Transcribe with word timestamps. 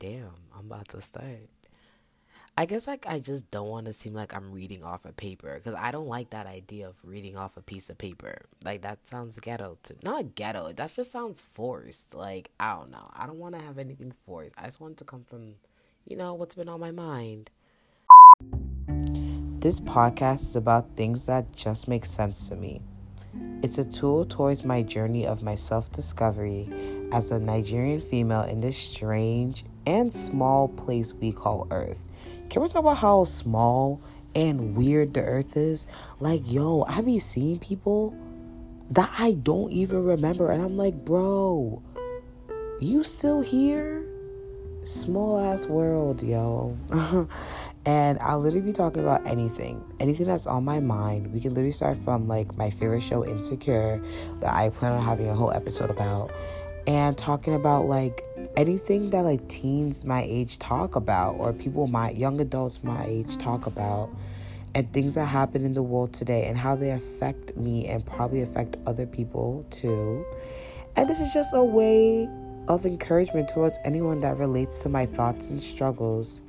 damn, 0.00 0.32
I'm 0.58 0.66
about 0.66 0.88
to 0.88 1.00
start. 1.02 1.46
I 2.58 2.66
guess 2.66 2.86
like 2.86 3.06
I 3.06 3.20
just 3.20 3.50
don't 3.50 3.68
want 3.68 3.86
to 3.86 3.92
seem 3.92 4.12
like 4.12 4.34
I'm 4.34 4.50
reading 4.50 4.82
off 4.82 5.04
a 5.04 5.12
paper 5.12 5.54
because 5.54 5.78
I 5.78 5.92
don't 5.92 6.08
like 6.08 6.30
that 6.30 6.46
idea 6.46 6.88
of 6.88 6.96
reading 7.04 7.36
off 7.36 7.56
a 7.56 7.62
piece 7.62 7.88
of 7.88 7.98
paper. 7.98 8.42
Like 8.64 8.82
that 8.82 9.06
sounds 9.06 9.38
ghetto 9.38 9.78
to 9.84 9.94
not 10.02 10.34
ghetto. 10.34 10.72
That 10.72 10.92
just 10.92 11.12
sounds 11.12 11.40
forced. 11.40 12.14
Like 12.14 12.50
I 12.58 12.74
don't 12.74 12.90
know. 12.90 13.08
I 13.14 13.26
don't 13.26 13.38
want 13.38 13.54
to 13.54 13.60
have 13.60 13.78
anything 13.78 14.12
forced. 14.26 14.54
I 14.58 14.64
just 14.64 14.80
want 14.80 14.96
to 14.98 15.04
come 15.04 15.24
from, 15.28 15.54
you 16.06 16.16
know, 16.16 16.34
what's 16.34 16.54
been 16.54 16.68
on 16.68 16.80
my 16.80 16.90
mind. 16.90 17.50
This 19.60 19.78
podcast 19.78 20.40
is 20.40 20.56
about 20.56 20.96
things 20.96 21.26
that 21.26 21.54
just 21.54 21.88
make 21.88 22.06
sense 22.06 22.48
to 22.48 22.56
me. 22.56 22.80
It's 23.62 23.78
a 23.78 23.84
tool 23.84 24.24
towards 24.24 24.64
my 24.64 24.82
journey 24.82 25.26
of 25.26 25.42
my 25.42 25.54
self 25.54 25.92
discovery 25.92 26.99
as 27.12 27.30
a 27.30 27.38
Nigerian 27.38 28.00
female 28.00 28.42
in 28.42 28.60
this 28.60 28.76
strange 28.76 29.64
and 29.86 30.12
small 30.12 30.68
place 30.68 31.14
we 31.14 31.32
call 31.32 31.66
Earth. 31.70 32.08
Can 32.48 32.62
we 32.62 32.68
talk 32.68 32.80
about 32.80 32.98
how 32.98 33.24
small 33.24 34.00
and 34.34 34.76
weird 34.76 35.14
the 35.14 35.22
Earth 35.22 35.56
is? 35.56 35.86
Like, 36.18 36.42
yo, 36.44 36.84
I 36.88 37.00
be 37.00 37.18
seeing 37.18 37.58
people 37.58 38.16
that 38.90 39.12
I 39.18 39.32
don't 39.32 39.70
even 39.70 40.04
remember, 40.04 40.50
and 40.50 40.62
I'm 40.62 40.76
like, 40.76 40.94
bro, 41.04 41.82
you 42.80 43.04
still 43.04 43.40
here? 43.40 44.06
Small 44.82 45.38
ass 45.38 45.66
world, 45.66 46.22
yo. 46.22 46.76
and 47.86 48.18
I'll 48.18 48.40
literally 48.40 48.64
be 48.64 48.72
talking 48.72 49.02
about 49.02 49.26
anything, 49.26 49.84
anything 50.00 50.26
that's 50.26 50.46
on 50.46 50.64
my 50.64 50.80
mind. 50.80 51.32
We 51.32 51.40
can 51.40 51.50
literally 51.50 51.72
start 51.72 51.96
from 51.98 52.26
like 52.26 52.56
my 52.56 52.70
favorite 52.70 53.02
show, 53.02 53.24
Insecure, 53.24 54.02
that 54.40 54.54
I 54.54 54.70
plan 54.70 54.92
on 54.92 55.04
having 55.04 55.28
a 55.28 55.34
whole 55.34 55.52
episode 55.52 55.90
about, 55.90 56.32
and 56.86 57.16
talking 57.16 57.54
about 57.54 57.86
like 57.86 58.22
anything 58.56 59.10
that 59.10 59.22
like 59.22 59.46
teens 59.48 60.04
my 60.04 60.22
age 60.22 60.58
talk 60.58 60.96
about 60.96 61.36
or 61.36 61.52
people 61.52 61.86
my 61.86 62.10
young 62.10 62.40
adults 62.40 62.82
my 62.82 63.04
age 63.04 63.36
talk 63.36 63.66
about 63.66 64.10
and 64.74 64.92
things 64.92 65.14
that 65.14 65.26
happen 65.26 65.64
in 65.64 65.74
the 65.74 65.82
world 65.82 66.12
today 66.12 66.46
and 66.46 66.56
how 66.56 66.76
they 66.76 66.90
affect 66.90 67.56
me 67.56 67.86
and 67.88 68.04
probably 68.06 68.42
affect 68.42 68.76
other 68.86 69.06
people 69.06 69.64
too. 69.70 70.24
And 70.96 71.08
this 71.08 71.20
is 71.20 71.32
just 71.32 71.52
a 71.54 71.64
way 71.64 72.28
of 72.68 72.86
encouragement 72.86 73.48
towards 73.48 73.78
anyone 73.84 74.20
that 74.20 74.38
relates 74.38 74.82
to 74.82 74.88
my 74.88 75.06
thoughts 75.06 75.50
and 75.50 75.60
struggles. 75.60 76.42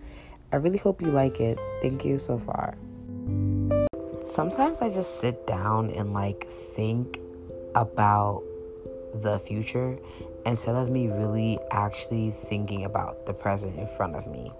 I 0.53 0.57
really 0.57 0.77
hope 0.77 1.01
you 1.01 1.07
like 1.07 1.39
it. 1.39 1.57
Thank 1.81 2.05
you 2.05 2.19
so 2.19 2.37
far. 2.37 2.77
Sometimes 4.29 4.81
I 4.81 4.93
just 4.93 5.19
sit 5.19 5.47
down 5.47 5.89
and 5.91 6.13
like 6.13 6.47
think 6.47 7.19
about 7.75 8.43
the 9.13 9.39
future 9.39 9.97
instead 10.45 10.75
of 10.75 10.89
me 10.89 11.07
really 11.07 11.59
actually 11.71 12.31
thinking 12.47 12.85
about 12.85 13.25
the 13.25 13.33
present 13.33 13.77
in 13.77 13.87
front 13.87 14.15
of 14.15 14.27
me. 14.27 14.51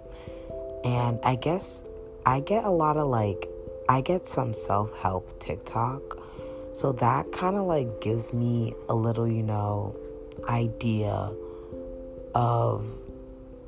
And 0.84 1.18
I 1.22 1.36
guess 1.36 1.82
I 2.26 2.40
get 2.40 2.64
a 2.64 2.70
lot 2.70 2.96
of 2.96 3.08
like, 3.08 3.48
I 3.88 4.00
get 4.00 4.28
some 4.28 4.54
self 4.54 4.96
help 4.98 5.38
TikTok. 5.40 6.18
So 6.74 6.92
that 6.92 7.32
kind 7.32 7.56
of 7.56 7.66
like 7.66 8.00
gives 8.00 8.32
me 8.32 8.74
a 8.88 8.94
little, 8.94 9.28
you 9.28 9.42
know, 9.42 9.96
idea 10.48 11.32
of 12.34 12.86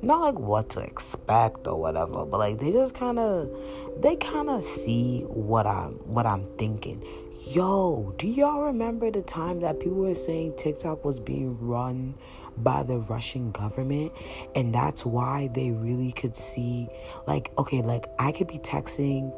not 0.01 0.21
like 0.21 0.39
what 0.39 0.69
to 0.71 0.79
expect 0.79 1.67
or 1.67 1.79
whatever, 1.79 2.25
but 2.25 2.37
like 2.37 2.59
they 2.59 2.71
just 2.71 2.93
kind 2.93 3.19
of 3.19 3.49
they 3.97 4.15
kind 4.15 4.49
of 4.49 4.63
see 4.63 5.21
what 5.21 5.65
I'm 5.65 5.93
what 6.05 6.25
I'm 6.25 6.45
thinking. 6.57 7.03
Yo, 7.49 8.11
do 8.17 8.25
y'all 8.25 8.63
remember 8.63 9.11
the 9.11 9.21
time 9.21 9.59
that 9.59 9.79
people 9.79 9.97
were 9.97 10.15
saying 10.15 10.55
TikTok 10.57 11.05
was 11.05 11.19
being 11.19 11.55
run 11.59 12.15
by 12.57 12.81
the 12.81 12.97
Russian 13.01 13.51
government? 13.51 14.11
And 14.55 14.73
that's 14.73 15.05
why 15.05 15.49
they 15.53 15.69
really 15.69 16.11
could 16.11 16.35
see, 16.35 16.87
like, 17.27 17.51
okay, 17.59 17.83
like 17.83 18.07
I 18.17 18.31
could 18.31 18.47
be 18.47 18.57
texting 18.57 19.31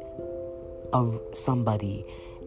a, 0.94 1.36
somebody 1.36 2.06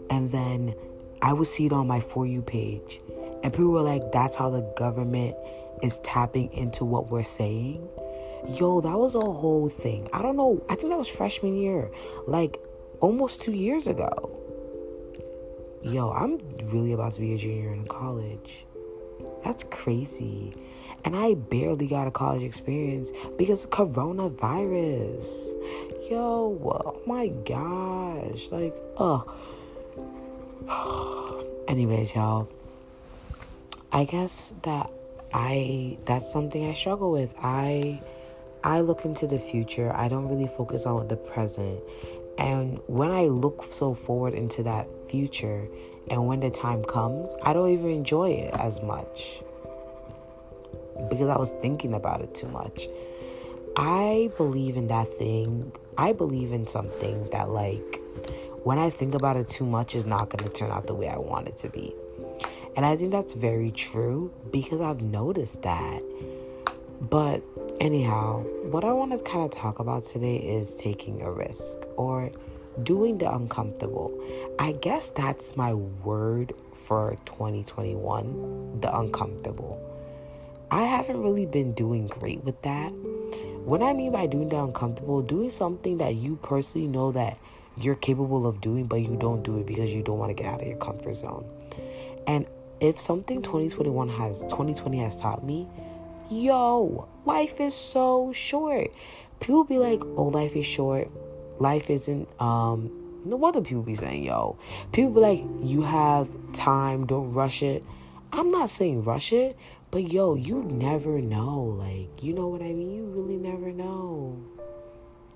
and 0.09 0.31
then 0.31 0.73
I 1.21 1.31
would 1.31 1.47
see 1.47 1.67
it 1.67 1.73
on 1.73 1.85
my 1.85 1.99
For 1.99 2.25
You 2.25 2.41
page. 2.41 2.99
And 3.43 3.53
people 3.53 3.69
were 3.69 3.83
like, 3.83 4.11
that's 4.11 4.35
how 4.35 4.49
the 4.49 4.63
government 4.75 5.35
is 5.83 5.99
tapping 5.99 6.51
into 6.53 6.85
what 6.85 7.11
we're 7.11 7.23
saying. 7.23 7.87
Yo, 8.49 8.81
that 8.81 8.97
was 8.97 9.13
a 9.13 9.19
whole 9.19 9.69
thing. 9.69 10.09
I 10.11 10.23
don't 10.23 10.37
know. 10.37 10.65
I 10.69 10.75
think 10.75 10.89
that 10.89 10.97
was 10.97 11.07
freshman 11.07 11.55
year, 11.55 11.91
like 12.25 12.59
almost 12.99 13.41
two 13.41 13.53
years 13.53 13.85
ago 13.85 14.40
yo, 15.83 16.11
I'm 16.11 16.39
really 16.71 16.93
about 16.93 17.13
to 17.13 17.21
be 17.21 17.33
a 17.33 17.37
junior 17.37 17.73
in 17.73 17.85
college. 17.85 18.65
That's 19.43 19.63
crazy. 19.65 20.53
And 21.03 21.15
I 21.15 21.33
barely 21.33 21.87
got 21.87 22.07
a 22.07 22.11
college 22.11 22.43
experience 22.43 23.11
because 23.37 23.63
of 23.63 23.71
coronavirus. 23.71 25.53
Yo, 26.09 26.59
oh 26.63 27.01
my 27.05 27.27
gosh. 27.27 28.49
Like, 28.51 28.75
oh. 28.97 29.25
Anyways, 31.67 32.13
y'all. 32.13 32.47
I 33.91 34.05
guess 34.05 34.53
that 34.63 34.89
I 35.33 35.97
that's 36.05 36.31
something 36.31 36.69
I 36.69 36.73
struggle 36.73 37.11
with. 37.11 37.33
I 37.41 38.01
I 38.63 38.81
look 38.81 39.05
into 39.05 39.25
the 39.25 39.39
future. 39.39 39.91
I 39.95 40.07
don't 40.07 40.27
really 40.27 40.47
focus 40.47 40.85
on 40.85 41.07
the 41.07 41.17
present. 41.17 41.81
And 42.37 42.79
when 42.87 43.11
I 43.11 43.25
look 43.27 43.65
so 43.71 43.93
forward 43.93 44.33
into 44.33 44.63
that 44.63 44.87
future 45.09 45.67
and 46.09 46.27
when 46.27 46.39
the 46.39 46.49
time 46.49 46.83
comes, 46.83 47.35
I 47.43 47.53
don't 47.53 47.69
even 47.69 47.89
enjoy 47.89 48.31
it 48.31 48.53
as 48.55 48.81
much 48.81 49.41
because 51.09 51.29
I 51.29 51.37
was 51.37 51.51
thinking 51.61 51.93
about 51.93 52.21
it 52.21 52.33
too 52.33 52.47
much. 52.47 52.87
I 53.75 54.29
believe 54.37 54.75
in 54.75 54.87
that 54.87 55.13
thing. 55.17 55.71
I 55.97 56.13
believe 56.13 56.51
in 56.51 56.67
something 56.67 57.29
that, 57.31 57.49
like, 57.49 58.01
when 58.63 58.77
I 58.77 58.89
think 58.89 59.15
about 59.15 59.37
it 59.37 59.49
too 59.49 59.65
much, 59.65 59.95
is 59.95 60.05
not 60.05 60.29
going 60.29 60.49
to 60.49 60.57
turn 60.57 60.71
out 60.71 60.87
the 60.87 60.93
way 60.93 61.07
I 61.07 61.17
want 61.17 61.47
it 61.47 61.57
to 61.59 61.69
be. 61.69 61.95
And 62.75 62.85
I 62.85 62.95
think 62.95 63.11
that's 63.11 63.33
very 63.33 63.71
true 63.71 64.33
because 64.51 64.81
I've 64.81 65.01
noticed 65.01 65.61
that. 65.63 66.01
But 67.01 67.41
anyhow, 67.79 68.43
what 68.69 68.85
I 68.85 68.93
want 68.93 69.11
to 69.11 69.17
kind 69.17 69.43
of 69.43 69.51
talk 69.51 69.79
about 69.79 70.05
today 70.05 70.37
is 70.37 70.75
taking 70.75 71.21
a 71.23 71.31
risk 71.31 71.77
or 71.97 72.31
doing 72.83 73.17
the 73.17 73.33
uncomfortable. 73.33 74.17
I 74.59 74.73
guess 74.73 75.09
that's 75.09 75.57
my 75.57 75.73
word 75.73 76.53
for 76.85 77.17
2021 77.25 78.81
the 78.81 78.95
uncomfortable. 78.95 79.79
I 80.69 80.83
haven't 80.83 81.21
really 81.21 81.45
been 81.45 81.73
doing 81.73 82.07
great 82.07 82.43
with 82.43 82.61
that. 82.61 82.91
What 83.65 83.81
I 83.81 83.93
mean 83.93 84.11
by 84.11 84.27
doing 84.27 84.49
the 84.49 84.63
uncomfortable, 84.63 85.21
doing 85.21 85.51
something 85.51 85.97
that 85.97 86.15
you 86.15 86.37
personally 86.37 86.87
know 86.87 87.11
that 87.11 87.37
you're 87.77 87.95
capable 87.95 88.47
of 88.47 88.61
doing, 88.61 88.85
but 88.85 89.01
you 89.01 89.15
don't 89.15 89.43
do 89.43 89.57
it 89.57 89.65
because 89.65 89.89
you 89.89 90.03
don't 90.03 90.17
want 90.19 90.29
to 90.29 90.43
get 90.43 90.53
out 90.53 90.61
of 90.61 90.67
your 90.67 90.77
comfort 90.77 91.15
zone. 91.15 91.45
And 92.27 92.45
if 92.79 92.99
something 92.99 93.41
2021 93.41 94.09
has 94.09 94.41
2020 94.41 94.99
has 94.99 95.15
taught 95.15 95.43
me, 95.43 95.67
yo, 96.31 97.07
life 97.25 97.59
is 97.59 97.75
so 97.75 98.31
short. 98.33 98.93
People 99.39 99.63
be 99.63 99.77
like, 99.77 100.01
oh, 100.15 100.25
life 100.25 100.55
is 100.55 100.65
short. 100.65 101.11
Life 101.59 101.89
isn't 101.89 102.27
um 102.41 102.91
no 103.23 103.35
wonder 103.35 103.61
people 103.61 103.83
be 103.83 103.95
saying 103.95 104.23
yo. 104.23 104.57
People 104.91 105.11
be 105.11 105.19
like 105.19 105.43
you 105.61 105.83
have 105.83 106.27
time 106.53 107.05
don't 107.05 107.33
rush 107.33 107.61
it. 107.61 107.83
I'm 108.33 108.49
not 108.49 108.69
saying 108.69 109.03
rush 109.03 109.31
it 109.31 109.57
but 109.91 110.11
yo 110.11 110.33
you 110.33 110.63
never 110.63 111.21
know. 111.21 111.61
Like 111.61 112.23
you 112.23 112.33
know 112.33 112.47
what 112.47 112.61
i 112.61 112.73
mean? 112.73 112.91
You 112.95 113.03
really 113.05 113.37
never 113.37 113.71
know. 113.71 114.41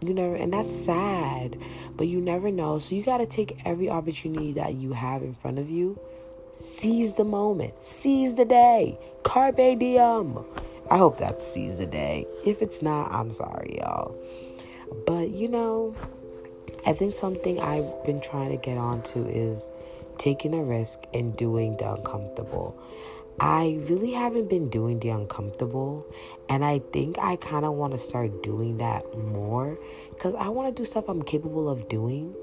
You 0.01 0.15
never 0.15 0.35
and 0.35 0.53
that's 0.53 0.73
sad 0.73 1.59
but 1.95 2.07
you 2.07 2.21
never 2.21 2.49
know. 2.49 2.79
So 2.79 2.95
you 2.95 3.03
got 3.03 3.19
to 3.19 3.27
take 3.27 3.61
every 3.65 3.89
opportunity 3.89 4.51
that 4.53 4.73
you 4.73 4.93
have 4.93 5.21
in 5.21 5.35
front 5.35 5.59
of 5.59 5.69
you. 5.69 5.99
Seize 6.59 7.15
the 7.15 7.25
moment. 7.25 7.73
Seize 7.83 8.33
the 8.33 8.45
day. 8.45 8.97
Carpe 9.23 9.77
diem 9.77 10.43
i 10.89 10.97
hope 10.97 11.17
that 11.17 11.41
seize 11.41 11.77
the 11.77 11.85
day 11.85 12.25
if 12.45 12.61
it's 12.61 12.81
not 12.81 13.11
i'm 13.11 13.31
sorry 13.31 13.77
y'all 13.79 14.15
but 15.05 15.31
you 15.31 15.47
know, 15.47 15.95
I 16.85 16.93
think 16.93 17.13
something 17.13 17.59
I've 17.59 18.05
been 18.05 18.21
trying 18.21 18.49
to 18.49 18.57
get 18.57 18.77
onto 18.77 19.25
is 19.25 19.69
taking 20.17 20.53
a 20.53 20.63
risk 20.63 20.99
and 21.13 21.35
doing 21.35 21.77
the 21.77 21.93
uncomfortable. 21.93 22.79
I 23.39 23.79
really 23.89 24.11
haven't 24.11 24.49
been 24.49 24.69
doing 24.69 24.99
the 24.99 25.09
uncomfortable, 25.09 26.05
and 26.47 26.63
I 26.63 26.79
think 26.93 27.17
I 27.19 27.35
kind 27.35 27.65
of 27.65 27.73
want 27.73 27.93
to 27.93 27.99
start 27.99 28.43
doing 28.43 28.77
that 28.77 29.17
more 29.17 29.77
because 30.11 30.35
I 30.35 30.47
want 30.49 30.73
to 30.73 30.81
do 30.81 30.85
stuff 30.85 31.09
I'm 31.09 31.21
capable 31.21 31.69
of 31.69 31.89
doing. 31.89 32.33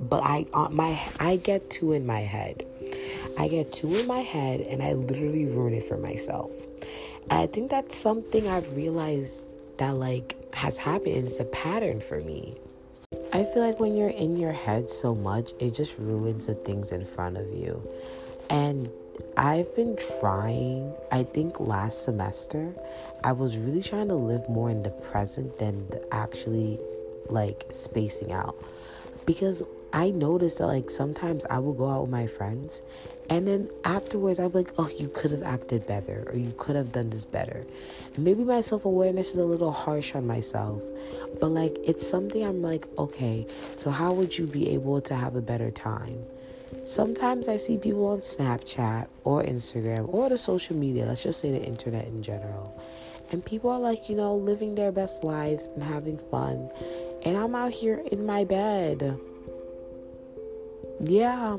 But 0.00 0.22
I, 0.22 0.46
uh, 0.52 0.68
my, 0.70 0.98
I 1.20 1.36
get 1.36 1.68
too 1.70 1.92
in 1.92 2.06
my 2.06 2.20
head. 2.20 2.64
I 3.38 3.48
get 3.48 3.72
too 3.72 3.94
in 3.96 4.06
my 4.06 4.20
head, 4.20 4.60
and 4.60 4.82
I 4.82 4.92
literally 4.92 5.46
ruin 5.46 5.74
it 5.74 5.84
for 5.84 5.98
myself. 5.98 6.52
I 7.30 7.46
think 7.46 7.70
that's 7.70 7.96
something 7.96 8.46
I've 8.48 8.76
realized 8.76 9.42
that 9.78 9.96
like 9.96 10.36
has 10.54 10.78
happened. 10.78 11.26
It's 11.26 11.40
a 11.40 11.44
pattern 11.46 12.00
for 12.00 12.20
me. 12.20 12.56
I 13.32 13.44
feel 13.44 13.62
like 13.62 13.80
when 13.80 13.96
you're 13.96 14.08
in 14.08 14.36
your 14.36 14.52
head 14.52 14.90
so 14.90 15.14
much, 15.14 15.52
it 15.58 15.72
just 15.74 15.98
ruins 15.98 16.46
the 16.46 16.54
things 16.54 16.92
in 16.92 17.04
front 17.04 17.36
of 17.36 17.46
you. 17.52 17.82
And 18.48 18.90
I've 19.36 19.74
been 19.74 19.98
trying, 20.20 20.92
I 21.10 21.24
think 21.24 21.58
last 21.60 22.04
semester, 22.04 22.72
I 23.24 23.32
was 23.32 23.56
really 23.56 23.82
trying 23.82 24.08
to 24.08 24.14
live 24.14 24.48
more 24.48 24.70
in 24.70 24.82
the 24.82 24.90
present 24.90 25.58
than 25.58 25.88
actually 26.12 26.78
like 27.28 27.64
spacing 27.72 28.32
out. 28.32 28.56
Because 29.24 29.62
I 29.96 30.10
noticed 30.10 30.58
that 30.58 30.66
like 30.66 30.90
sometimes 30.90 31.46
I 31.48 31.58
will 31.58 31.72
go 31.72 31.88
out 31.88 32.02
with 32.02 32.10
my 32.10 32.26
friends 32.26 32.82
and 33.30 33.48
then 33.48 33.70
afterwards 33.82 34.38
I'm 34.38 34.52
like, 34.52 34.70
oh, 34.76 34.90
you 34.90 35.08
could 35.08 35.30
have 35.30 35.42
acted 35.42 35.86
better 35.86 36.28
or 36.30 36.36
you 36.36 36.52
could 36.58 36.76
have 36.76 36.92
done 36.92 37.08
this 37.08 37.24
better. 37.24 37.64
And 38.14 38.22
maybe 38.22 38.44
my 38.44 38.60
self 38.60 38.84
awareness 38.84 39.30
is 39.30 39.38
a 39.38 39.44
little 39.46 39.72
harsh 39.72 40.14
on 40.14 40.26
myself, 40.26 40.82
but 41.40 41.48
like 41.48 41.78
it's 41.82 42.06
something 42.06 42.44
I'm 42.44 42.60
like, 42.60 42.86
okay, 42.98 43.46
so 43.78 43.90
how 43.90 44.12
would 44.12 44.36
you 44.36 44.46
be 44.46 44.68
able 44.68 45.00
to 45.00 45.14
have 45.14 45.34
a 45.34 45.40
better 45.40 45.70
time? 45.70 46.22
Sometimes 46.84 47.48
I 47.48 47.56
see 47.56 47.78
people 47.78 48.06
on 48.08 48.18
Snapchat 48.18 49.06
or 49.24 49.44
Instagram 49.44 50.12
or 50.12 50.28
the 50.28 50.36
social 50.36 50.76
media, 50.76 51.06
let's 51.06 51.22
just 51.22 51.40
say 51.40 51.50
the 51.52 51.64
internet 51.64 52.06
in 52.06 52.22
general. 52.22 52.78
And 53.32 53.42
people 53.42 53.70
are 53.70 53.80
like, 53.80 54.10
you 54.10 54.16
know, 54.16 54.36
living 54.36 54.74
their 54.74 54.92
best 54.92 55.24
lives 55.24 55.70
and 55.74 55.82
having 55.82 56.18
fun. 56.30 56.70
And 57.24 57.34
I'm 57.34 57.54
out 57.54 57.72
here 57.72 58.02
in 58.12 58.26
my 58.26 58.44
bed. 58.44 59.18
Yeah, 61.00 61.58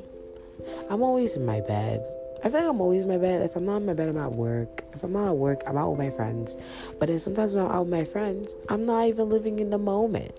I'm 0.89 1.01
always 1.03 1.35
in 1.35 1.45
my 1.45 1.61
bed. 1.61 2.05
I 2.39 2.49
feel 2.49 2.61
like 2.61 2.69
I'm 2.69 2.81
always 2.81 3.01
in 3.01 3.07
my 3.07 3.17
bed. 3.17 3.41
If 3.41 3.55
I'm 3.55 3.65
not 3.65 3.77
in 3.77 3.85
my 3.85 3.93
bed, 3.93 4.09
I'm 4.09 4.17
at 4.17 4.33
work. 4.33 4.83
If 4.93 5.03
I'm 5.03 5.13
not 5.13 5.29
at 5.29 5.37
work, 5.37 5.61
I'm 5.67 5.77
out 5.77 5.91
with 5.91 5.99
my 5.99 6.09
friends. 6.09 6.55
But 6.99 7.09
then 7.09 7.19
sometimes 7.19 7.53
when 7.53 7.65
I'm 7.65 7.71
out 7.71 7.85
with 7.85 7.91
my 7.91 8.05
friends, 8.05 8.55
I'm 8.69 8.85
not 8.85 9.07
even 9.07 9.29
living 9.29 9.59
in 9.59 9.69
the 9.69 9.77
moment. 9.77 10.31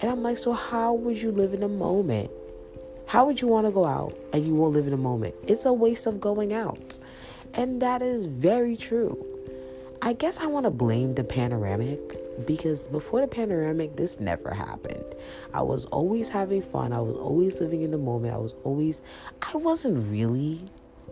And 0.00 0.10
I'm 0.10 0.22
like, 0.22 0.38
so 0.38 0.52
how 0.52 0.92
would 0.94 1.20
you 1.20 1.30
live 1.30 1.54
in 1.54 1.60
the 1.60 1.68
moment? 1.68 2.30
How 3.06 3.26
would 3.26 3.40
you 3.40 3.48
want 3.48 3.66
to 3.66 3.72
go 3.72 3.84
out 3.84 4.16
and 4.32 4.46
you 4.46 4.54
won't 4.54 4.72
live 4.72 4.84
in 4.84 4.92
the 4.92 4.96
moment? 4.96 5.34
It's 5.46 5.66
a 5.66 5.72
waste 5.72 6.06
of 6.06 6.20
going 6.20 6.52
out. 6.52 6.98
And 7.54 7.82
that 7.82 8.02
is 8.02 8.26
very 8.26 8.76
true. 8.76 9.26
I 10.02 10.14
guess 10.14 10.38
I 10.38 10.46
want 10.46 10.64
to 10.64 10.70
blame 10.70 11.14
the 11.14 11.24
panoramic 11.24 12.19
because 12.46 12.88
before 12.88 13.20
the 13.20 13.26
panoramic, 13.26 13.96
this 13.96 14.20
never 14.20 14.52
happened. 14.52 15.04
I 15.52 15.62
was 15.62 15.84
always 15.86 16.28
having 16.28 16.62
fun. 16.62 16.92
I 16.92 17.00
was 17.00 17.16
always 17.16 17.60
living 17.60 17.82
in 17.82 17.90
the 17.90 17.98
moment. 17.98 18.34
I 18.34 18.38
was 18.38 18.54
always, 18.64 19.02
I 19.42 19.56
wasn't 19.56 20.10
really, 20.10 20.60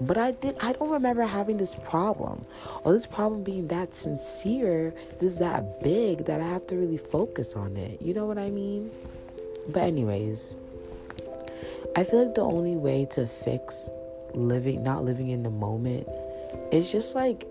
but 0.01 0.17
I 0.17 0.33
did, 0.33 0.57
I 0.61 0.73
don't 0.73 0.91
remember 0.91 1.23
having 1.23 1.57
this 1.57 1.75
problem 1.75 2.45
or 2.85 2.93
this 2.93 3.07
problem 3.07 3.43
being 3.43 3.69
that 3.69 3.95
sincere, 3.95 4.95
this 5.21 5.35
that 5.37 5.83
big 5.83 6.27
that 6.27 6.41
I 6.41 6.47
have 6.47 6.67
to 6.69 6.77
really 6.77 6.99
focus 6.99 7.55
on 7.55 7.77
it. 7.77 8.01
You 8.01 8.15
know 8.15 8.27
what 8.27 8.39
I 8.39 8.51
mean? 8.51 8.91
But, 9.69 9.83
anyways, 9.83 10.59
I 11.97 12.05
feel 12.05 12.27
like 12.27 12.35
the 12.35 12.43
only 12.43 12.77
way 12.77 13.07
to 13.13 13.27
fix 13.27 13.91
living, 14.35 14.83
not 14.83 15.05
living 15.05 15.31
in 15.31 15.43
the 15.43 15.51
moment 15.51 16.09
is 16.73 16.93
just 16.93 17.15
like 17.15 17.47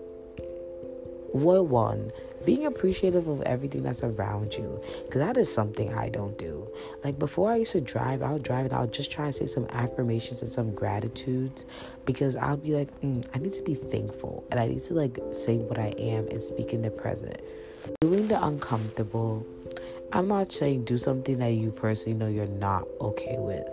what 1.32 1.66
one 1.66 2.10
being 2.44 2.66
appreciative 2.66 3.26
of 3.28 3.42
everything 3.42 3.82
that's 3.82 4.02
around 4.02 4.54
you 4.54 4.80
because 5.04 5.20
that 5.20 5.36
is 5.36 5.52
something 5.52 5.92
i 5.94 6.08
don't 6.08 6.38
do. 6.38 6.66
Like 7.04 7.18
before 7.18 7.50
i 7.50 7.56
used 7.56 7.72
to 7.72 7.80
drive 7.80 8.22
i'll 8.22 8.38
drive 8.38 8.66
and 8.66 8.74
i'll 8.74 8.86
just 8.86 9.10
try 9.10 9.26
and 9.26 9.34
say 9.34 9.46
some 9.46 9.66
affirmations 9.70 10.42
and 10.42 10.50
some 10.50 10.74
gratitudes 10.74 11.66
because 12.04 12.36
i'll 12.36 12.56
be 12.56 12.74
like 12.74 13.00
mm, 13.00 13.24
i 13.34 13.38
need 13.38 13.52
to 13.52 13.62
be 13.62 13.74
thankful 13.74 14.44
and 14.50 14.60
i 14.60 14.66
need 14.66 14.82
to 14.84 14.94
like 14.94 15.18
say 15.32 15.58
what 15.58 15.78
i 15.78 15.92
am 15.98 16.26
and 16.28 16.42
speak 16.42 16.72
in 16.72 16.82
the 16.82 16.90
present. 16.90 17.40
Doing 18.00 18.28
the 18.28 18.42
uncomfortable 18.44 19.46
i'm 20.12 20.28
not 20.28 20.52
saying 20.52 20.84
do 20.84 20.96
something 20.96 21.38
that 21.38 21.52
you 21.52 21.70
personally 21.70 22.18
know 22.18 22.28
you're 22.28 22.46
not 22.46 22.84
okay 23.00 23.36
with 23.38 23.68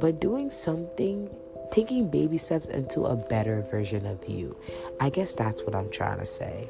but 0.00 0.20
doing 0.20 0.50
something 0.50 1.30
taking 1.70 2.08
baby 2.08 2.38
steps 2.38 2.68
into 2.68 3.02
a 3.02 3.16
better 3.16 3.62
version 3.62 4.06
of 4.06 4.28
you. 4.28 4.56
I 5.00 5.10
guess 5.10 5.34
that's 5.34 5.62
what 5.62 5.74
I'm 5.74 5.90
trying 5.90 6.18
to 6.18 6.26
say. 6.26 6.68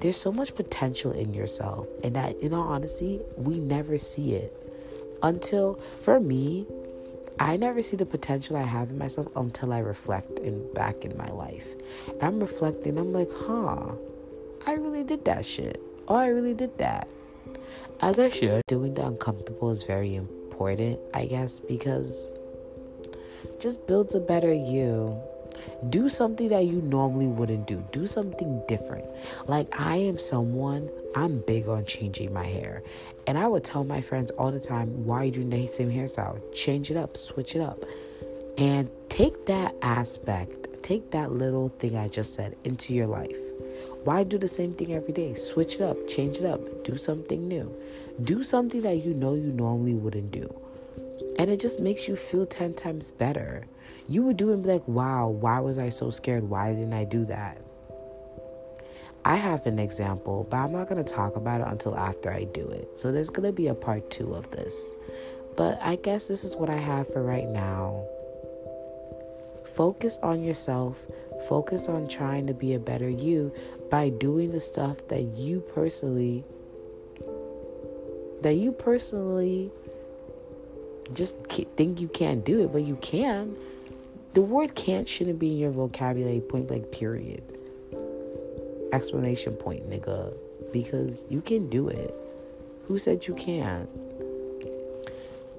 There's 0.00 0.16
so 0.16 0.32
much 0.32 0.54
potential 0.54 1.12
in 1.12 1.34
yourself 1.34 1.88
and 2.02 2.16
that 2.16 2.36
in 2.38 2.54
all 2.54 2.68
honesty 2.68 3.20
we 3.36 3.58
never 3.58 3.98
see 3.98 4.34
it. 4.34 4.56
Until 5.22 5.74
for 5.98 6.18
me 6.18 6.66
i 7.38 7.56
never 7.56 7.82
see 7.82 7.96
the 7.96 8.06
potential 8.06 8.56
i 8.56 8.62
have 8.62 8.90
in 8.90 8.98
myself 8.98 9.26
until 9.36 9.72
i 9.72 9.78
reflect 9.78 10.38
in 10.38 10.72
back 10.72 11.04
in 11.04 11.16
my 11.18 11.28
life. 11.28 11.74
And 12.08 12.22
i'm 12.22 12.40
reflecting 12.40 12.98
i'm 12.98 13.12
like 13.12 13.28
huh 13.32 13.92
i 14.66 14.74
really 14.74 15.04
did 15.04 15.24
that 15.26 15.44
shit. 15.44 15.82
Oh 16.08 16.16
i 16.16 16.28
really 16.28 16.54
did 16.54 16.78
that. 16.78 17.08
I 18.00 18.30
should 18.30 18.62
doing 18.66 18.94
the 18.94 19.06
uncomfortable 19.06 19.70
is 19.70 19.82
very 19.82 20.14
important 20.14 20.98
i 21.12 21.26
guess 21.26 21.60
because 21.60 22.32
just 23.58 23.86
builds 23.86 24.14
a 24.14 24.20
better 24.20 24.52
you 24.52 25.20
do 25.88 26.08
something 26.08 26.48
that 26.48 26.64
you 26.66 26.82
normally 26.82 27.26
wouldn't 27.26 27.66
do. 27.66 27.84
Do 27.92 28.06
something 28.06 28.62
different. 28.68 29.04
Like, 29.46 29.68
I 29.78 29.96
am 29.96 30.18
someone, 30.18 30.90
I'm 31.16 31.40
big 31.40 31.68
on 31.68 31.84
changing 31.84 32.32
my 32.32 32.46
hair. 32.46 32.82
And 33.26 33.38
I 33.38 33.48
would 33.48 33.64
tell 33.64 33.84
my 33.84 34.00
friends 34.00 34.30
all 34.32 34.50
the 34.50 34.60
time, 34.60 35.04
why 35.04 35.24
you 35.24 35.32
doing 35.32 35.50
the 35.50 35.66
same 35.66 35.90
hairstyle? 35.90 36.40
Change 36.54 36.90
it 36.90 36.96
up, 36.96 37.16
switch 37.16 37.54
it 37.56 37.62
up. 37.62 37.82
And 38.58 38.90
take 39.08 39.46
that 39.46 39.74
aspect, 39.82 40.82
take 40.82 41.10
that 41.12 41.32
little 41.32 41.68
thing 41.68 41.96
I 41.96 42.08
just 42.08 42.34
said 42.34 42.56
into 42.64 42.94
your 42.94 43.06
life. 43.06 43.38
Why 44.04 44.24
do 44.24 44.38
the 44.38 44.48
same 44.48 44.74
thing 44.74 44.92
every 44.92 45.12
day? 45.12 45.34
Switch 45.34 45.76
it 45.76 45.82
up, 45.82 45.96
change 46.08 46.38
it 46.38 46.46
up, 46.46 46.84
do 46.84 46.96
something 46.96 47.46
new. 47.46 47.74
Do 48.22 48.42
something 48.42 48.82
that 48.82 49.04
you 49.04 49.14
know 49.14 49.34
you 49.34 49.52
normally 49.52 49.94
wouldn't 49.94 50.30
do. 50.30 50.52
And 51.40 51.48
it 51.48 51.58
just 51.58 51.80
makes 51.80 52.06
you 52.06 52.16
feel 52.16 52.44
10 52.44 52.74
times 52.74 53.12
better 53.12 53.64
you 54.06 54.24
would 54.24 54.36
do 54.36 54.52
and 54.52 54.62
be 54.62 54.68
like, 54.68 54.86
wow, 54.86 55.30
why 55.30 55.58
was 55.60 55.78
I 55.78 55.88
so 55.88 56.10
scared? 56.10 56.44
Why 56.44 56.74
didn't 56.74 56.92
I 56.92 57.04
do 57.04 57.24
that? 57.24 57.62
I 59.24 59.36
have 59.36 59.64
an 59.64 59.78
example, 59.78 60.46
but 60.50 60.58
I'm 60.58 60.70
not 60.70 60.86
going 60.86 61.02
to 61.02 61.14
talk 61.14 61.36
about 61.36 61.62
it 61.62 61.66
until 61.68 61.96
after 61.96 62.30
I 62.30 62.44
do 62.44 62.68
it. 62.68 62.98
So 62.98 63.10
there's 63.10 63.30
going 63.30 63.46
to 63.46 63.54
be 63.54 63.68
a 63.68 63.74
part 63.74 64.10
two 64.10 64.34
of 64.34 64.50
this. 64.50 64.94
But 65.56 65.78
I 65.80 65.96
guess 65.96 66.28
this 66.28 66.44
is 66.44 66.56
what 66.56 66.68
I 66.68 66.76
have 66.76 67.10
for 67.10 67.22
right 67.22 67.48
now. 67.48 68.04
Focus 69.74 70.18
on 70.22 70.44
yourself. 70.44 71.06
Focus 71.48 71.88
on 71.88 72.06
trying 72.06 72.46
to 72.48 72.54
be 72.54 72.74
a 72.74 72.78
better 72.78 73.08
you 73.08 73.50
by 73.90 74.10
doing 74.10 74.50
the 74.50 74.60
stuff 74.60 75.08
that 75.08 75.22
you 75.38 75.62
personally 75.72 76.44
that 78.42 78.54
you 78.54 78.72
personally 78.72 79.70
just 81.14 81.36
think 81.76 82.00
you 82.00 82.08
can't 82.08 82.44
do 82.44 82.62
it, 82.62 82.72
but 82.72 82.82
you 82.82 82.96
can. 82.96 83.56
The 84.34 84.42
word 84.42 84.74
can't 84.74 85.08
shouldn't 85.08 85.38
be 85.38 85.52
in 85.52 85.58
your 85.58 85.72
vocabulary, 85.72 86.40
point 86.40 86.68
blank, 86.68 86.92
period. 86.92 87.42
Explanation 88.92 89.54
point, 89.54 89.88
nigga. 89.88 90.36
Because 90.72 91.24
you 91.28 91.40
can 91.40 91.68
do 91.68 91.88
it. 91.88 92.14
Who 92.86 92.98
said 92.98 93.26
you 93.26 93.34
can't? 93.34 93.88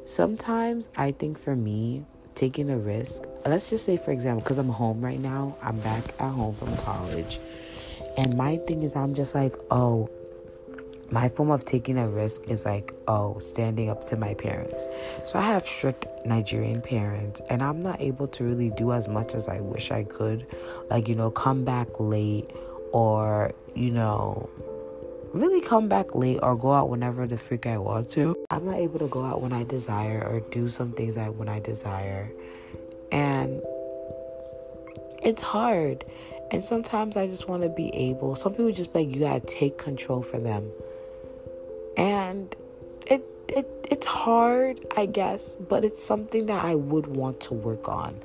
Sometimes 0.05 0.89
I 0.97 1.11
think 1.11 1.37
for 1.37 1.55
me, 1.55 2.05
taking 2.35 2.69
a 2.69 2.77
risk, 2.77 3.23
let's 3.45 3.69
just 3.69 3.85
say, 3.85 3.97
for 3.97 4.11
example, 4.11 4.41
because 4.41 4.57
I'm 4.57 4.69
home 4.69 5.01
right 5.01 5.19
now, 5.19 5.55
I'm 5.61 5.79
back 5.79 6.03
at 6.19 6.31
home 6.31 6.55
from 6.55 6.75
college. 6.77 7.39
And 8.17 8.35
my 8.35 8.57
thing 8.57 8.83
is, 8.83 8.95
I'm 8.95 9.13
just 9.13 9.35
like, 9.35 9.55
oh, 9.69 10.09
my 11.11 11.27
form 11.27 11.51
of 11.51 11.65
taking 11.65 11.97
a 11.97 12.07
risk 12.07 12.41
is 12.47 12.63
like, 12.63 12.93
oh, 13.07 13.37
standing 13.39 13.89
up 13.89 14.07
to 14.07 14.15
my 14.15 14.33
parents. 14.33 14.87
So 15.27 15.37
I 15.37 15.41
have 15.41 15.67
strict 15.67 16.05
Nigerian 16.25 16.81
parents, 16.81 17.41
and 17.49 17.61
I'm 17.61 17.83
not 17.83 17.99
able 17.99 18.27
to 18.29 18.43
really 18.45 18.69
do 18.69 18.93
as 18.93 19.09
much 19.09 19.35
as 19.35 19.49
I 19.49 19.59
wish 19.59 19.91
I 19.91 20.03
could. 20.03 20.47
Like, 20.89 21.09
you 21.09 21.15
know, 21.15 21.29
come 21.29 21.65
back 21.65 21.87
late 21.99 22.49
or, 22.93 23.53
you 23.75 23.91
know, 23.91 24.49
really 25.33 25.59
come 25.59 25.89
back 25.89 26.15
late 26.15 26.39
or 26.41 26.55
go 26.55 26.71
out 26.71 26.89
whenever 26.89 27.27
the 27.27 27.37
freak 27.37 27.67
I 27.67 27.77
want 27.77 28.09
to. 28.11 28.45
I'm 28.49 28.63
not 28.63 28.75
able 28.75 28.99
to 28.99 29.07
go 29.07 29.25
out 29.25 29.41
when 29.41 29.51
I 29.51 29.63
desire 29.63 30.25
or 30.25 30.39
do 30.51 30.69
some 30.69 30.93
things 30.93 31.17
I 31.17 31.27
when 31.27 31.49
I 31.49 31.59
desire. 31.59 32.31
And 33.11 33.61
it's 35.21 35.41
hard. 35.41 36.05
And 36.51 36.63
sometimes 36.63 37.17
I 37.17 37.27
just 37.27 37.47
want 37.49 37.63
to 37.63 37.69
be 37.69 37.93
able. 37.93 38.35
Some 38.37 38.53
people 38.53 38.71
just 38.71 38.95
like 38.95 39.09
you 39.09 39.19
gotta 39.19 39.41
take 39.41 39.77
control 39.77 40.21
for 40.21 40.39
them 40.39 40.71
and 41.97 42.55
it 43.07 43.23
it 43.47 43.67
it's 43.89 44.07
hard, 44.07 44.85
I 44.95 45.05
guess, 45.05 45.57
but 45.69 45.83
it's 45.83 46.03
something 46.03 46.45
that 46.47 46.63
I 46.63 46.75
would 46.75 47.07
want 47.07 47.41
to 47.41 47.53
work 47.53 47.89
on. 47.89 48.19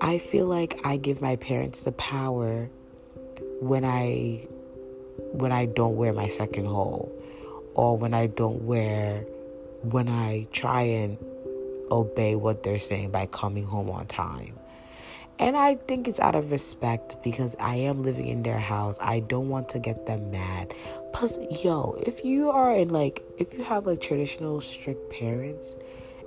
I 0.00 0.18
feel 0.18 0.46
like 0.46 0.80
I 0.84 0.96
give 0.96 1.20
my 1.20 1.36
parents 1.36 1.82
the 1.82 1.92
power 1.92 2.68
when 3.60 3.84
I 3.84 4.46
when 5.32 5.52
I 5.52 5.66
don't 5.66 5.96
wear 5.96 6.12
my 6.12 6.28
second 6.28 6.66
hole 6.66 7.12
or 7.74 7.96
when 7.96 8.14
I 8.14 8.26
don't 8.26 8.62
wear 8.62 9.20
when 9.82 10.08
I 10.08 10.46
try 10.52 10.82
and 10.82 11.18
obey 11.90 12.34
what 12.34 12.62
they're 12.62 12.78
saying 12.78 13.10
by 13.10 13.26
coming 13.26 13.64
home 13.64 13.90
on 13.90 14.06
time. 14.06 14.58
And 15.38 15.56
I 15.56 15.74
think 15.74 16.08
it's 16.08 16.18
out 16.20 16.34
of 16.34 16.50
respect 16.50 17.16
because 17.22 17.54
I 17.60 17.76
am 17.76 18.02
living 18.02 18.26
in 18.26 18.42
their 18.42 18.58
house. 18.58 18.98
I 19.00 19.20
don't 19.20 19.48
want 19.48 19.68
to 19.70 19.78
get 19.78 20.06
them 20.06 20.30
mad. 20.30 20.72
Plus, 21.12 21.38
yo, 21.62 22.02
if 22.06 22.24
you 22.24 22.50
are 22.50 22.72
in 22.74 22.88
like, 22.88 23.22
if 23.38 23.52
you 23.52 23.62
have 23.64 23.86
like 23.86 24.00
traditional 24.00 24.60
strict 24.60 25.10
parents, 25.10 25.74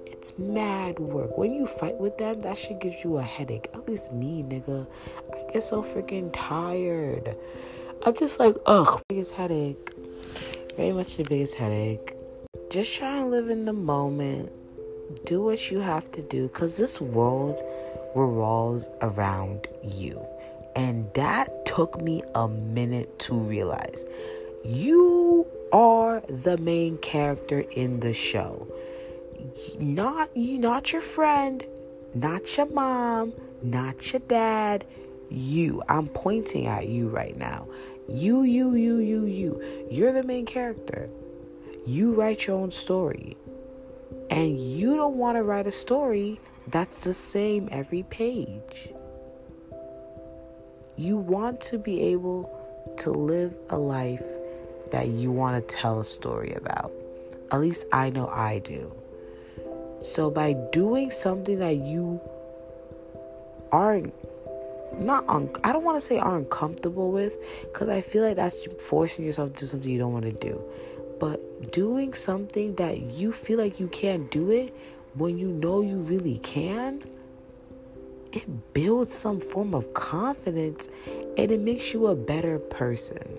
It's 0.05 0.37
mad 0.37 0.99
work. 0.99 1.37
When 1.37 1.53
you 1.53 1.65
fight 1.65 1.97
with 1.97 2.17
them, 2.17 2.41
that 2.41 2.57
shit 2.57 2.81
gives 2.81 3.03
you 3.03 3.17
a 3.17 3.23
headache. 3.23 3.69
At 3.73 3.87
least 3.87 4.11
me, 4.11 4.43
nigga. 4.43 4.87
I 5.31 5.51
get 5.53 5.63
so 5.63 5.81
freaking 5.81 6.29
tired. 6.33 7.37
I'm 8.05 8.15
just 8.17 8.39
like, 8.39 8.55
ugh, 8.65 9.01
biggest 9.07 9.33
headache. 9.33 9.93
Very 10.75 10.91
much 10.91 11.17
the 11.17 11.23
biggest 11.23 11.55
headache. 11.55 12.15
Just 12.69 12.93
try 12.95 13.17
and 13.17 13.31
live 13.31 13.49
in 13.49 13.65
the 13.65 13.73
moment. 13.73 14.51
Do 15.25 15.41
what 15.41 15.71
you 15.71 15.79
have 15.79 16.11
to 16.13 16.21
do. 16.21 16.47
Because 16.47 16.75
this 16.75 16.99
world 16.99 17.61
revolves 18.15 18.89
around 19.01 19.67
you. 19.83 20.25
And 20.75 21.11
that 21.13 21.65
took 21.65 22.01
me 22.01 22.23
a 22.35 22.47
minute 22.47 23.19
to 23.19 23.35
realize. 23.35 24.05
You 24.63 25.47
are 25.71 26.21
the 26.21 26.57
main 26.57 26.97
character 26.97 27.59
in 27.59 27.99
the 27.99 28.13
show. 28.13 28.67
Not 29.79 30.35
you 30.35 30.57
not 30.57 30.91
your 30.91 31.01
friend, 31.01 31.65
not 32.13 32.57
your 32.57 32.67
mom, 32.67 33.33
not 33.63 34.11
your 34.11 34.21
dad. 34.21 34.85
You. 35.29 35.83
I'm 35.87 36.07
pointing 36.07 36.65
at 36.67 36.87
you 36.87 37.09
right 37.09 37.37
now. 37.37 37.67
You, 38.07 38.41
you, 38.41 38.73
you, 38.73 38.97
you, 38.97 39.25
you. 39.25 39.87
You're 39.91 40.13
the 40.13 40.23
main 40.23 40.45
character. 40.47 41.09
You 41.85 42.15
write 42.15 42.47
your 42.47 42.57
own 42.57 42.71
story. 42.71 43.37
And 44.31 44.59
you 44.59 44.95
don't 44.95 45.17
want 45.17 45.37
to 45.37 45.43
write 45.43 45.67
a 45.67 45.71
story 45.71 46.39
that's 46.71 47.01
the 47.01 47.13
same 47.13 47.69
every 47.71 48.03
page. 48.03 48.89
You 50.95 51.17
want 51.17 51.61
to 51.61 51.77
be 51.77 52.01
able 52.01 52.55
to 52.99 53.11
live 53.11 53.55
a 53.69 53.77
life 53.77 54.25
that 54.91 55.07
you 55.07 55.31
want 55.31 55.55
to 55.67 55.75
tell 55.75 56.01
a 56.01 56.05
story 56.05 56.53
about. 56.53 56.91
At 57.51 57.61
least 57.61 57.85
I 57.91 58.09
know 58.09 58.27
I 58.27 58.59
do. 58.59 58.93
So 60.01 60.29
by 60.29 60.53
doing 60.71 61.11
something 61.11 61.59
that 61.59 61.77
you 61.77 62.21
aren't 63.71 64.13
not 64.99 65.27
un- 65.29 65.55
I 65.63 65.71
don't 65.71 65.83
want 65.83 66.01
to 66.01 66.05
say 66.05 66.17
are 66.17 66.37
uncomfortable 66.37 67.11
with 67.11 67.33
because 67.71 67.89
I 67.89 68.01
feel 68.01 68.23
like 68.23 68.35
that's 68.35 68.67
forcing 68.79 69.25
yourself 69.25 69.53
to 69.53 69.59
do 69.59 69.65
something 69.65 69.89
you 69.89 69.99
don't 69.99 70.13
want 70.13 70.25
to 70.25 70.31
do. 70.31 70.61
But 71.19 71.71
doing 71.71 72.13
something 72.13 72.75
that 72.75 72.99
you 72.99 73.31
feel 73.33 73.59
like 73.59 73.79
you 73.79 73.87
can't 73.87 74.31
do 74.31 74.51
it 74.51 74.73
when 75.15 75.37
you 75.37 75.49
know 75.49 75.81
you 75.81 75.97
really 75.97 76.39
can, 76.39 77.01
it 78.31 78.73
builds 78.73 79.13
some 79.13 79.39
form 79.39 79.73
of 79.73 79.93
confidence 79.93 80.89
and 81.37 81.51
it 81.51 81.59
makes 81.59 81.93
you 81.93 82.07
a 82.07 82.15
better 82.15 82.59
person. 82.59 83.37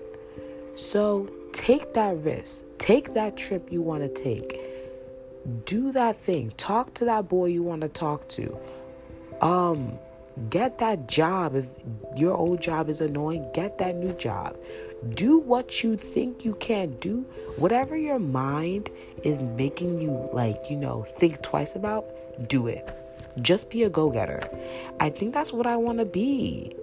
So 0.75 1.29
take 1.53 1.93
that 1.93 2.17
risk. 2.17 2.63
Take 2.77 3.13
that 3.13 3.37
trip 3.37 3.71
you 3.71 3.81
want 3.81 4.03
to 4.03 4.09
take. 4.09 4.59
Do 5.65 5.91
that 5.91 6.19
thing. 6.19 6.51
Talk 6.57 6.93
to 6.95 7.05
that 7.05 7.29
boy 7.29 7.45
you 7.45 7.63
want 7.63 7.81
to 7.81 7.87
talk 7.87 8.27
to. 8.29 8.57
Um 9.41 9.97
get 10.49 10.79
that 10.79 11.07
job 11.07 11.55
if 11.55 11.65
your 12.15 12.35
old 12.35 12.61
job 12.61 12.89
is 12.89 13.01
annoying, 13.01 13.45
get 13.53 13.77
that 13.79 13.95
new 13.95 14.13
job. 14.13 14.55
Do 15.09 15.39
what 15.39 15.83
you 15.83 15.97
think 15.97 16.45
you 16.45 16.53
can't 16.55 16.99
do. 16.99 17.21
Whatever 17.57 17.97
your 17.97 18.19
mind 18.19 18.89
is 19.23 19.41
making 19.41 19.99
you 19.99 20.29
like, 20.31 20.69
you 20.69 20.77
know, 20.77 21.07
think 21.17 21.41
twice 21.41 21.75
about, 21.75 22.05
do 22.47 22.67
it. 22.67 22.87
Just 23.41 23.69
be 23.69 23.83
a 23.83 23.89
go-getter. 23.89 24.47
I 24.99 25.09
think 25.09 25.33
that's 25.33 25.51
what 25.51 25.65
I 25.65 25.75
want 25.75 25.97
to 25.99 26.05
be. 26.05 26.75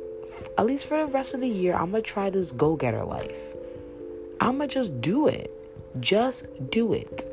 At 0.57 0.67
least 0.67 0.87
for 0.87 0.99
the 0.99 1.13
rest 1.13 1.35
of 1.35 1.41
the 1.41 1.49
year, 1.49 1.75
I'm 1.75 1.93
going 1.93 2.03
to 2.03 2.11
try 2.11 2.29
this 2.29 2.51
go-getter 2.51 3.05
life. 3.05 3.41
I'm 4.41 4.59
going 4.59 4.69
to 4.69 4.75
just 4.75 5.01
do 5.01 5.29
it. 5.29 5.53
Just 6.01 6.45
do 6.71 6.93
it. 6.93 7.33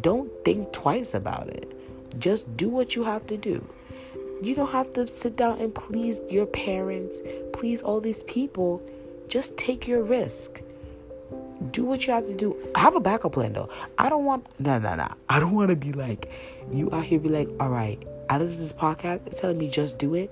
Don't 0.00 0.30
think 0.44 0.72
twice 0.72 1.14
about 1.14 1.48
it. 1.48 1.70
Just 2.18 2.56
do 2.56 2.68
what 2.68 2.96
you 2.96 3.04
have 3.04 3.26
to 3.28 3.36
do. 3.36 3.64
You 4.42 4.54
don't 4.54 4.70
have 4.72 4.92
to 4.94 5.06
sit 5.06 5.36
down 5.36 5.60
and 5.60 5.74
please 5.74 6.18
your 6.28 6.46
parents, 6.46 7.18
please 7.52 7.80
all 7.80 8.00
these 8.00 8.22
people. 8.24 8.82
Just 9.28 9.56
take 9.56 9.86
your 9.86 10.02
risk. 10.02 10.60
Do 11.72 11.84
what 11.84 12.06
you 12.06 12.12
have 12.12 12.26
to 12.26 12.34
do. 12.34 12.56
Have 12.74 12.96
a 12.96 13.00
backup 13.00 13.32
plan 13.32 13.52
though. 13.52 13.70
I 13.98 14.08
don't 14.08 14.24
want 14.24 14.46
no 14.58 14.78
no 14.78 14.94
no. 14.94 15.08
I 15.28 15.40
don't 15.40 15.52
want 15.52 15.70
to 15.70 15.76
be 15.76 15.92
like 15.92 16.30
you 16.72 16.90
out 16.92 17.04
here 17.04 17.18
be 17.18 17.28
like, 17.28 17.48
all 17.60 17.68
right, 17.68 18.02
I 18.28 18.38
listen 18.38 18.56
to 18.56 18.62
this 18.62 18.72
podcast, 18.72 19.26
it's 19.26 19.40
telling 19.40 19.58
me 19.58 19.68
just 19.68 19.98
do 19.98 20.14
it 20.14 20.30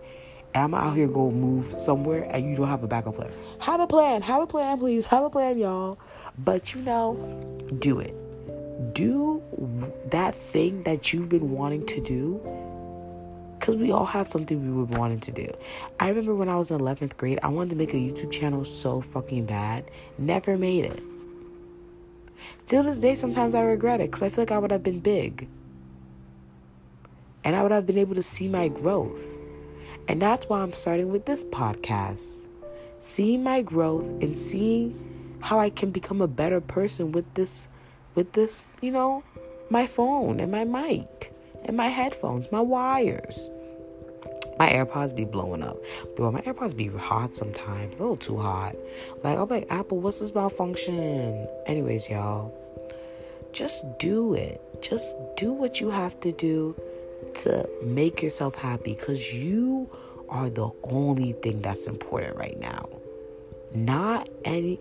and 0.54 0.62
I'm 0.62 0.74
out 0.74 0.96
here 0.96 1.08
go 1.08 1.30
move 1.30 1.74
somewhere 1.80 2.22
and 2.30 2.48
you 2.48 2.56
don't 2.56 2.68
have 2.68 2.84
a 2.84 2.86
backup 2.86 3.16
plan. 3.16 3.30
Have 3.58 3.80
a 3.80 3.86
plan, 3.86 4.22
have 4.22 4.42
a 4.42 4.46
plan, 4.46 4.78
please. 4.78 5.04
Have 5.06 5.24
a 5.24 5.30
plan, 5.30 5.58
y'all. 5.58 5.98
But 6.38 6.74
you 6.74 6.82
know, 6.82 7.16
do 7.80 7.98
it. 7.98 8.14
Do 8.94 9.42
that 10.10 10.34
thing 10.34 10.84
that 10.84 11.12
you've 11.12 11.28
been 11.28 11.50
wanting 11.50 11.86
to 11.86 12.00
do. 12.00 12.40
Because 13.64 13.76
we 13.76 13.92
all 13.92 14.04
have 14.04 14.28
something 14.28 14.62
we 14.62 14.70
were 14.70 14.84
wanting 14.84 15.20
to 15.20 15.32
do. 15.32 15.50
I 15.98 16.10
remember 16.10 16.34
when 16.34 16.50
I 16.50 16.56
was 16.58 16.70
in 16.70 16.78
11th 16.78 17.16
grade, 17.16 17.38
I 17.42 17.48
wanted 17.48 17.70
to 17.70 17.76
make 17.76 17.94
a 17.94 17.96
YouTube 17.96 18.30
channel 18.30 18.62
so 18.62 19.00
fucking 19.00 19.46
bad. 19.46 19.90
Never 20.18 20.58
made 20.58 20.84
it. 20.84 21.02
Till 22.66 22.82
this 22.82 22.98
day, 22.98 23.14
sometimes 23.14 23.54
I 23.54 23.62
regret 23.62 24.02
it 24.02 24.10
because 24.10 24.22
I 24.22 24.28
feel 24.28 24.42
like 24.42 24.50
I 24.50 24.58
would 24.58 24.70
have 24.70 24.82
been 24.82 25.00
big. 25.00 25.48
And 27.42 27.56
I 27.56 27.62
would 27.62 27.72
have 27.72 27.86
been 27.86 27.96
able 27.96 28.14
to 28.16 28.22
see 28.22 28.48
my 28.48 28.68
growth. 28.68 29.34
And 30.08 30.20
that's 30.20 30.46
why 30.46 30.60
I'm 30.60 30.74
starting 30.74 31.08
with 31.08 31.24
this 31.24 31.44
podcast. 31.44 32.46
Seeing 33.00 33.42
my 33.42 33.62
growth 33.62 34.04
and 34.22 34.38
seeing 34.38 35.38
how 35.40 35.58
I 35.58 35.70
can 35.70 35.90
become 35.90 36.20
a 36.20 36.28
better 36.28 36.60
person 36.60 37.12
with 37.12 37.32
this 37.32 37.68
with 38.14 38.30
this, 38.34 38.66
you 38.82 38.90
know, 38.90 39.24
my 39.70 39.86
phone 39.86 40.38
and 40.38 40.52
my 40.52 40.64
mic 40.64 41.32
and 41.64 41.78
my 41.78 41.88
headphones, 41.88 42.52
my 42.52 42.60
wires. 42.60 43.48
My 44.58 44.70
AirPods 44.70 45.14
be 45.14 45.24
blowing 45.24 45.62
up. 45.62 45.76
Bro, 46.16 46.32
my 46.32 46.40
AirPods 46.42 46.76
be 46.76 46.88
hot 46.88 47.36
sometimes. 47.36 47.96
A 47.96 47.98
little 47.98 48.16
too 48.16 48.38
hot. 48.38 48.76
Like, 49.22 49.38
I'm 49.38 49.48
like, 49.48 49.66
Apple, 49.70 50.00
what's 50.00 50.20
this 50.20 50.34
malfunction? 50.34 51.48
Anyways, 51.66 52.08
y'all. 52.08 52.54
Just 53.52 53.84
do 53.98 54.34
it. 54.34 54.60
Just 54.80 55.16
do 55.36 55.52
what 55.52 55.80
you 55.80 55.90
have 55.90 56.18
to 56.20 56.32
do 56.32 56.76
to 57.42 57.68
make 57.82 58.22
yourself 58.22 58.54
happy 58.54 58.94
because 58.94 59.32
you 59.32 59.90
are 60.28 60.50
the 60.50 60.70
only 60.84 61.32
thing 61.32 61.62
that's 61.62 61.86
important 61.86 62.36
right 62.36 62.58
now. 62.58 62.88
Not 63.74 64.28
any, 64.44 64.78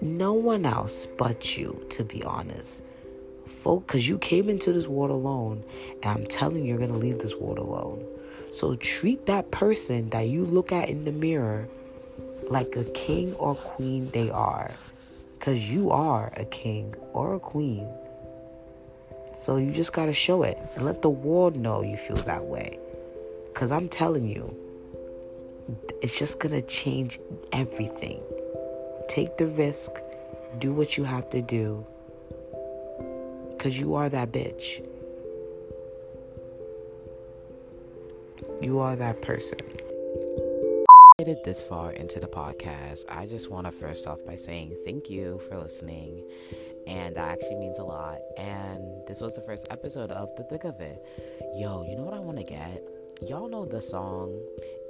no 0.00 0.32
one 0.32 0.64
else 0.64 1.06
but 1.18 1.56
you, 1.56 1.84
to 1.90 2.04
be 2.04 2.22
honest. 2.22 2.82
Folk, 3.46 3.86
because 3.86 4.08
you 4.08 4.18
came 4.18 4.48
into 4.48 4.72
this 4.72 4.86
world 4.86 5.10
alone, 5.10 5.64
and 6.02 6.18
I'm 6.18 6.26
telling 6.26 6.62
you, 6.62 6.68
you're 6.70 6.78
going 6.78 6.92
to 6.92 6.98
leave 6.98 7.18
this 7.18 7.34
world 7.34 7.58
alone. 7.58 8.04
So 8.52 8.76
treat 8.76 9.26
that 9.26 9.50
person 9.50 10.10
that 10.10 10.28
you 10.28 10.44
look 10.44 10.72
at 10.72 10.88
in 10.88 11.04
the 11.04 11.12
mirror 11.12 11.68
like 12.50 12.76
a 12.76 12.84
king 12.84 13.32
or 13.34 13.54
queen 13.54 14.10
they 14.10 14.30
are. 14.30 14.70
Because 15.38 15.70
you 15.70 15.90
are 15.90 16.32
a 16.36 16.44
king 16.44 16.94
or 17.12 17.34
a 17.34 17.40
queen. 17.40 17.88
So 19.38 19.56
you 19.56 19.72
just 19.72 19.92
got 19.92 20.06
to 20.06 20.12
show 20.12 20.42
it 20.42 20.58
and 20.76 20.84
let 20.84 21.02
the 21.02 21.10
world 21.10 21.56
know 21.56 21.82
you 21.82 21.96
feel 21.96 22.16
that 22.16 22.44
way. 22.44 22.78
Because 23.46 23.72
I'm 23.72 23.88
telling 23.88 24.28
you, 24.28 24.54
it's 26.00 26.18
just 26.18 26.38
going 26.38 26.52
to 26.52 26.62
change 26.62 27.18
everything. 27.52 28.22
Take 29.08 29.38
the 29.38 29.46
risk, 29.46 29.90
do 30.58 30.72
what 30.72 30.96
you 30.96 31.04
have 31.04 31.28
to 31.30 31.42
do. 31.42 31.86
Because 33.50 33.78
you 33.78 33.94
are 33.94 34.08
that 34.08 34.30
bitch. 34.30 34.86
You 38.62 38.78
are 38.78 38.94
that 38.94 39.20
person. 39.22 39.58
Made 41.18 41.26
it 41.26 41.42
this 41.42 41.64
far 41.64 41.90
into 41.90 42.20
the 42.20 42.28
podcast. 42.28 43.04
I 43.08 43.26
just 43.26 43.50
want 43.50 43.66
to 43.66 43.72
first 43.72 44.06
off 44.06 44.24
by 44.24 44.36
saying 44.36 44.76
thank 44.84 45.10
you 45.10 45.40
for 45.48 45.58
listening 45.58 46.22
and 46.86 47.16
that 47.16 47.28
actually 47.28 47.56
means 47.56 47.80
a 47.80 47.82
lot. 47.82 48.18
And 48.38 49.04
this 49.08 49.20
was 49.20 49.34
the 49.34 49.40
first 49.40 49.66
episode 49.70 50.12
of 50.12 50.28
The 50.36 50.44
Thick 50.44 50.62
of 50.62 50.80
It. 50.80 51.04
Yo, 51.56 51.82
you 51.82 51.96
know 51.96 52.04
what 52.04 52.16
I 52.16 52.20
want 52.20 52.38
to 52.38 52.44
get? 52.44 52.84
Y'all 53.28 53.48
know 53.48 53.64
the 53.64 53.82
song 53.82 54.40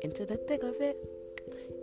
Into 0.02 0.26
the 0.26 0.37
Thick 0.37 0.62
of 0.64 0.75
It? 0.81 0.99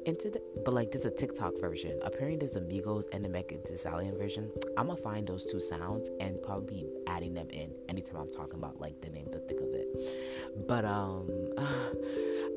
Into 0.06 0.30
the, 0.30 0.42
but 0.64 0.76
like 0.76 0.92
there's 0.92 1.06
a 1.06 1.12
TikTok 1.12 1.60
version. 1.60 2.00
Apparently 2.04 2.38
there's 2.38 2.54
Migos 2.54 3.06
and 3.12 3.26
the 3.26 3.30
Megan 3.30 3.62
Thee 3.68 3.78
Stallion 3.78 4.16
version. 4.16 4.52
I'm 4.78 4.88
gonna 4.88 5.02
find 5.02 5.28
those 5.28 5.44
two 5.44 5.60
sounds 5.60 6.10
and 6.20 6.40
probably 6.44 6.86
adding 7.08 7.34
them 7.34 7.50
in 7.50 7.72
anytime 7.90 8.18
I'm 8.18 8.32
talking 8.32 8.60
about 8.60 8.80
like 8.80 9.02
the 9.02 9.10
name 9.10 9.26
The 9.32 9.40
Thick 9.40 9.58
of 9.60 9.74
It. 9.74 9.79
But 10.68 10.86
um. 10.86 11.30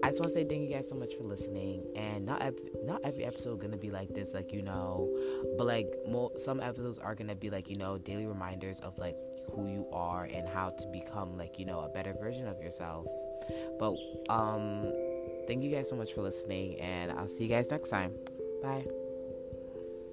I 0.04 0.08
just 0.08 0.20
want 0.20 0.32
to 0.32 0.40
say 0.40 0.44
thank 0.44 0.68
you 0.68 0.74
guys 0.74 0.88
so 0.88 0.96
much 0.96 1.14
for 1.14 1.22
listening. 1.22 1.86
And 1.94 2.26
not 2.26 2.42
not 2.84 3.02
every 3.04 3.24
episode 3.24 3.60
gonna 3.60 3.76
be 3.76 3.90
like 3.90 4.12
this, 4.12 4.34
like 4.34 4.52
you 4.52 4.60
know, 4.60 5.08
but 5.56 5.64
like 5.64 5.88
mo- 6.08 6.32
some 6.38 6.60
episodes 6.60 6.98
are 6.98 7.14
gonna 7.14 7.36
be 7.36 7.50
like 7.50 7.70
you 7.70 7.76
know 7.76 7.98
daily 7.98 8.26
reminders 8.26 8.80
of 8.80 8.98
like 8.98 9.16
who 9.52 9.68
you 9.68 9.86
are 9.92 10.24
and 10.24 10.48
how 10.48 10.70
to 10.70 10.86
become 10.88 11.36
like 11.36 11.56
you 11.58 11.66
know 11.66 11.80
a 11.80 11.88
better 11.88 12.14
version 12.20 12.48
of 12.48 12.60
yourself. 12.60 13.06
But 13.78 13.94
um, 14.28 14.82
thank 15.46 15.62
you 15.62 15.70
guys 15.70 15.88
so 15.88 15.94
much 15.94 16.12
for 16.12 16.22
listening, 16.22 16.80
and 16.80 17.12
I'll 17.12 17.28
see 17.28 17.44
you 17.44 17.48
guys 17.48 17.70
next 17.70 17.90
time. 17.90 18.12
Bye. 18.60 19.01